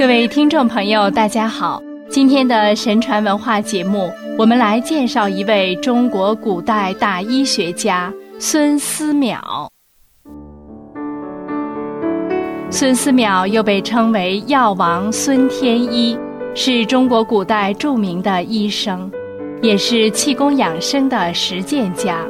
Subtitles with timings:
[0.00, 1.78] 各位听众朋友，大家好！
[2.08, 9.38] 今天的神传文化节目，我们来介绍一位中国古代大医学家孙思邈。
[12.70, 16.18] 孙思邈又被称为药王孙天一，
[16.54, 19.12] 是中国古代著名的医生，
[19.60, 22.24] 也是气功养生的实践家。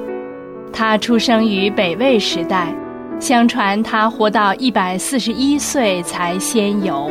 [0.72, 2.74] 他出生于北魏时代，
[3.20, 7.08] 相传他活到一百四十一岁才仙游。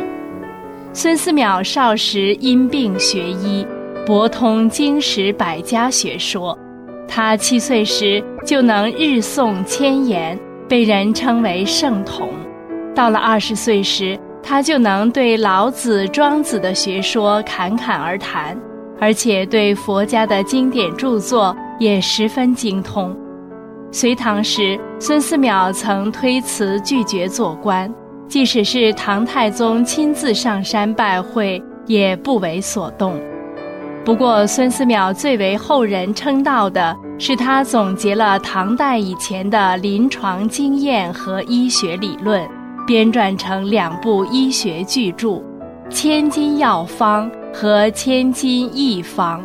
[0.91, 3.65] 孙思邈少时因病学医，
[4.07, 6.57] 博通经史百家学说。
[7.07, 12.29] 他七岁时就能日诵千言，被人称为圣童。
[12.95, 18.59] 到了二十岁时，他就能对老子、庄子的学说侃侃而谈，
[18.99, 23.15] 而且对佛家的经典著作也十分精通。
[23.91, 27.91] 隋唐时，孙思邈曾推辞拒绝做官，
[28.29, 33.19] 即使是唐太宗亲自上山拜会，也不为所动。
[34.05, 42.47] 不过，孙思邈最为后人称道的是他总结了唐代以前的临床经验和医学理论。
[42.87, 45.27] 编撰成两部医学巨著，
[45.91, 49.39] 《千金药方》和《千金义方》。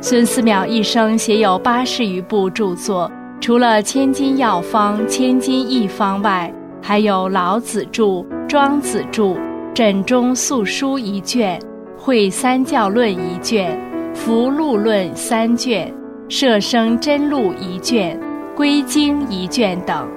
[0.00, 3.10] 孙思邈一生写有八十余部著作，
[3.42, 6.50] 除了《千金药方》《千金义方》外，
[6.82, 9.36] 还有老子著、庄子著、
[9.74, 11.60] 枕中素书一卷、
[11.96, 13.78] 会三教论一卷、
[14.14, 15.92] 福禄论三卷、
[16.28, 18.18] 摄生真录一卷、
[18.56, 20.08] 归经一卷等。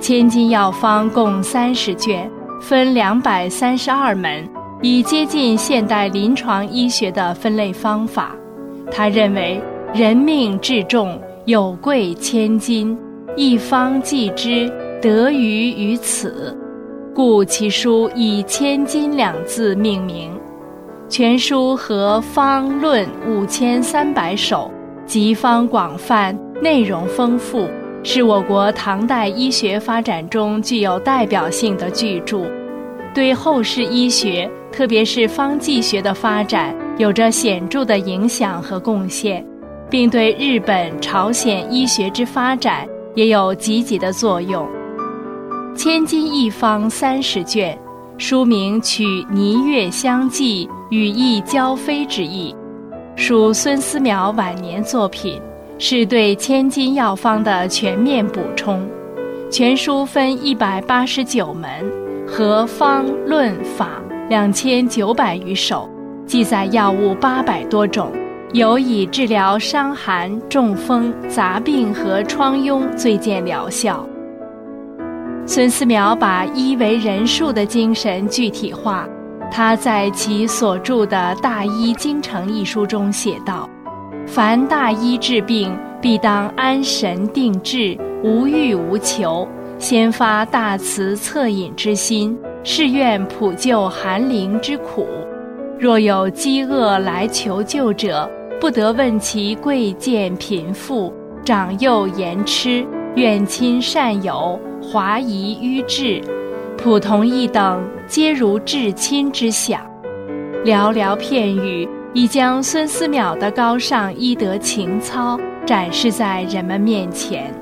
[0.00, 2.28] 千金药方共三十卷，
[2.60, 4.48] 分两百三十二门，
[4.82, 8.34] 以接近现代临床医学的分类方法。
[8.90, 9.60] 他认为
[9.94, 12.98] 人命至重，有贵千金，
[13.36, 14.70] 一方济之，
[15.04, 16.56] 得于于此，
[17.14, 20.32] 故其书以“千金”两字命名。
[21.10, 24.70] 全书和方论五千三百首，
[25.04, 27.68] 集方广泛，内容丰富。
[28.02, 32.46] 是我国唐代医学发展中具有代表性的巨著，
[33.14, 39.44] 对后世医学，特别是方剂学的发展有着显著的影响和贡献，
[39.90, 44.66] 并对日本、朝鲜医学之发展也有积极的作用。
[45.74, 47.76] 千金一方三十卷，
[48.16, 52.54] 书名取霓月相济，语意交飞之意，
[53.16, 55.40] 属孙思邈晚年作品。
[55.76, 58.88] 是对千金药方的全面补充。
[59.50, 61.68] 全书分一百八十九门，
[62.26, 65.90] 和方论法两千九百余首，
[66.26, 68.12] 记载药物八百多种，
[68.52, 74.08] 尤以治疗伤寒、中风、杂病和疮痈最见疗效。
[75.46, 79.06] 孙思邈把医为人术的精神具体化，
[79.52, 83.68] 他在其所著的《大医精诚》一书中写道。
[84.26, 89.46] 凡大医治病，必当安神定志，无欲无求，
[89.78, 95.06] 先发大慈恻隐之心，誓愿普救寒灵之苦。
[95.78, 98.28] 若有饥饿来求救者，
[98.58, 101.12] 不得问其贵贱贫富、
[101.44, 102.82] 长幼言痴、
[103.14, 106.20] 远亲善友、华夷愚智，
[106.76, 109.80] 普同一等，皆如至亲之想。
[110.64, 111.88] 寥寥片语。
[112.16, 115.36] 已将孙思邈的高尚医德情操
[115.66, 117.52] 展示在人们面前。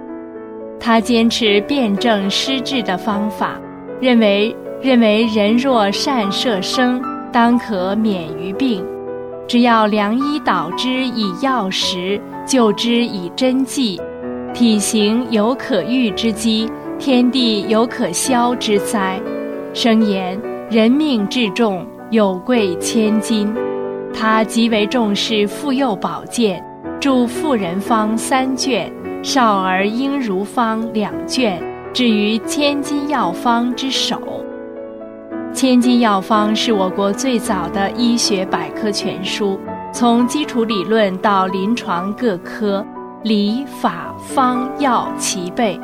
[0.79, 3.59] 他坚持辨证施治的方法，
[3.99, 7.01] 认为认为人若善摄生，
[7.33, 8.85] 当可免于病。
[9.49, 13.99] 只要良医导之以药食，救之以针剂，
[14.53, 16.71] 体型有可愈之机，
[17.05, 19.21] 天地有可消之灾。
[19.75, 20.41] 声言
[20.71, 23.53] 人命至重，有贵千金。
[24.15, 26.65] 他极为重视妇幼保健，
[27.01, 28.89] 著《妇人方》三卷，
[29.25, 31.61] 《少儿婴如方》两卷，
[31.93, 34.17] 至于《千金药方》之首。
[35.53, 39.59] 《千金药方》是我国最早的医学百科全书，
[39.93, 42.87] 从基础理论到临床各科，
[43.25, 45.77] 理法方药齐备。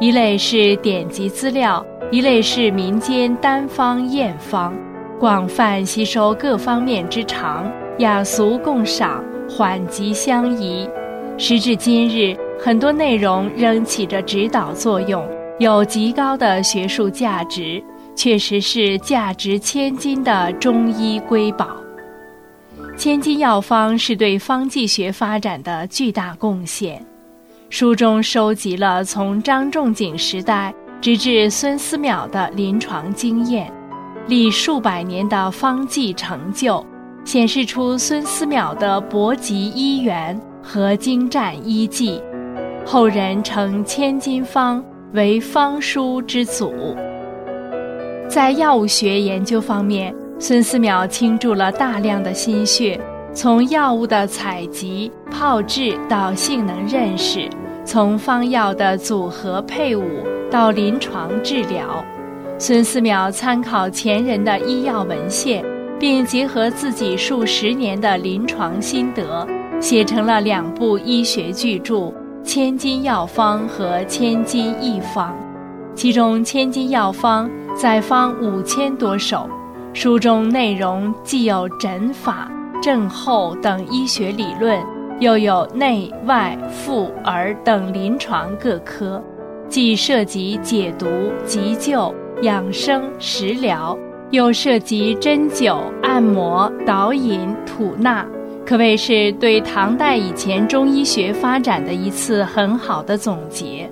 [0.00, 4.72] 一类是典籍资料，一类是民间单方验方。
[5.18, 7.68] 广泛吸收各方面之长，
[7.98, 10.88] 雅俗共赏，缓急相宜。
[11.36, 15.28] 时至今日，很多内容仍起着指导作用，
[15.58, 17.82] 有极高的学术价值，
[18.14, 21.76] 确实是价值千金的中医瑰宝。
[22.96, 27.04] 《千金药方》是对方剂学发展的巨大贡献。
[27.70, 33.70] 书中收集了从张仲景时代直至孙思邈的临床经验。
[34.26, 36.84] 历数百年的方剂成就，
[37.24, 42.22] 显示出孙思邈的博极医源和精湛医技，
[42.86, 44.82] 后人称千金方
[45.12, 46.72] 为方书之祖。
[48.28, 52.98] 在药物学研究方面，孙思邈倾注了大量的心血，
[53.34, 57.48] 从药物的采集、炮制到性能认识，
[57.84, 60.02] 从方药的组合配伍
[60.50, 62.04] 到临床治疗，
[62.58, 65.64] 孙思邈参考前人的医药文献，
[66.00, 69.46] 并结合自己数十年的临床心得，
[69.80, 71.94] 写成了两部医学巨著
[72.42, 75.30] 《千金药方》和《千金一方》。
[75.94, 79.48] 其中，《千金药方》载方五千多首，
[79.92, 84.78] 书中内容既有诊法、症候等医学理论，
[85.20, 89.22] 又有内外妇儿等临床各科，
[89.68, 91.06] 既涉及解毒、
[91.44, 93.98] 急救、养生、食疗，
[94.30, 98.26] 又涉及针灸、按摩、导引、吐纳，
[98.64, 103.88] 可谓是对唐代以前中医学发展的一次很好的总结。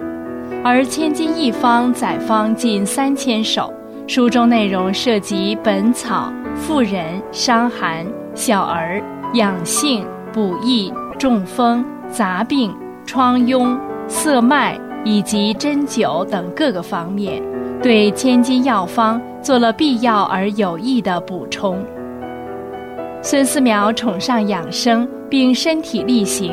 [0.63, 3.73] 而《千金一方》载方近三千首，
[4.07, 8.07] 书中内容涉及本草、妇人、伤寒、
[8.37, 9.03] 小儿、
[9.33, 12.73] 养性、补益、中风、杂病、
[13.07, 17.43] 疮痈、色脉以及针灸等各个方面，
[17.83, 21.83] 对《千金药方》做了必要而有益的补充。
[23.23, 26.53] 孙思邈崇尚养生，并身体力行，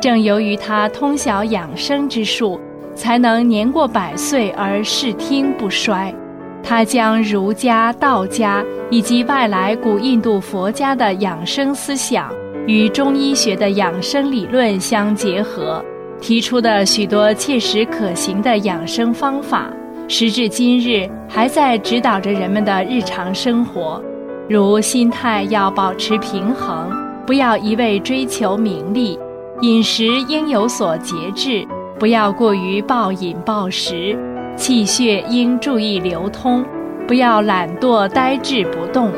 [0.00, 2.58] 正由于他通晓养生之术。
[2.94, 6.14] 才能年过百岁而视听不衰。
[6.64, 12.32] 他将儒家、道家以及外来古印度佛家的养生思想
[12.66, 15.84] 与中医学的养生理论相结合，
[16.20, 19.70] 提出的许多切实可行的养生方法，
[20.08, 24.02] 时至今日还在指导着人们的日常生活。
[24.48, 26.90] 如心态要保持平衡，
[27.26, 29.18] 不要一味追求名利；
[29.60, 31.66] 饮食应有所节制。
[31.98, 34.18] 不要过于暴饮暴食，
[34.56, 36.64] 气血应注意流通，
[37.08, 39.10] 不要懒惰呆滞不动，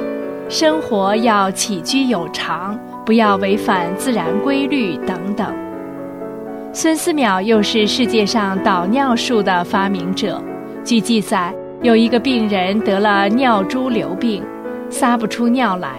[0.49, 5.55] 生活要起居有常，不要违反自然规律等等。
[6.73, 10.43] 孙思邈又是世界上导尿术的发明者。
[10.83, 14.43] 据记载，有一个病人得了尿潴留病，
[14.89, 15.91] 撒不出尿来。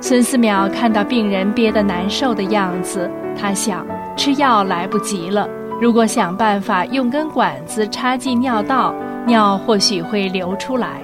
[0.00, 3.86] 孙思邈看到病人憋得难受的样子，他想
[4.16, 5.48] 吃药来不及了。
[5.80, 8.92] 如果想办法用根管子插进尿道，
[9.24, 11.00] 尿或许会流出来。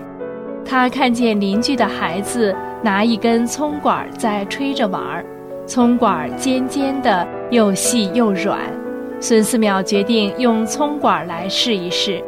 [0.65, 5.25] 他看见邻居的孩子拿一根葱管在吹着玩儿，
[5.67, 8.59] 葱管尖尖的，又细又软。
[9.21, 12.23] 孙思邈决定用葱管来试一试，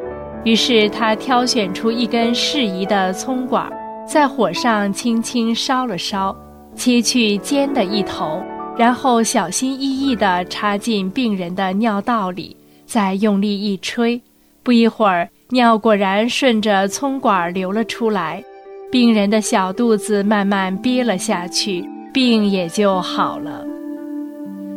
[0.44, 3.68] 于是他挑选出一根适宜的葱管，
[4.06, 6.34] 在火上轻轻烧了烧，
[6.74, 8.40] 切去尖的一头。
[8.78, 14.20] 然后小心翼翼地插进病人的尿道里，再用力一吹，
[14.62, 18.44] 不一会儿，尿果然顺着葱管流了出来，
[18.92, 23.64] 病人的小肚子慢慢憋了下去，病也就好了。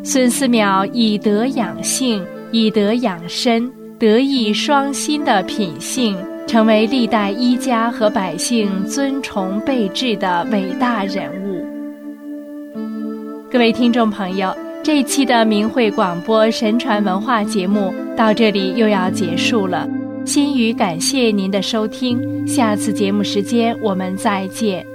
[0.02, 3.70] 孙思邈以德养性，以德养身，
[4.00, 11.49] 德艺双馨的品性，成为历代医家和百姓尊崇备至的伟大人物。
[13.52, 19.90] 各位听众朋友，这一期的明慧广播神传文化节目到这里又要结束了。
[20.24, 24.86] 心语感谢您的收听，下次节目时间我们再见。